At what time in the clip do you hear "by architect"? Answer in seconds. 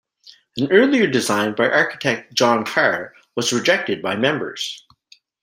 1.53-2.33